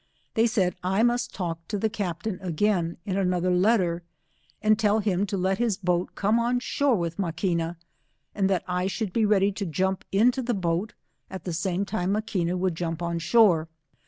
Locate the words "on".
6.39-6.59, 13.03-13.19